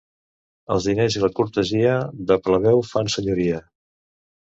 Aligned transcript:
Els 0.75 0.85
diners 0.91 1.17
i 1.17 1.19
la 1.23 1.29
cortesia, 1.39 1.91
de 2.31 2.37
plebeu 2.47 2.81
fan 2.93 3.13
senyoria. 3.17 3.61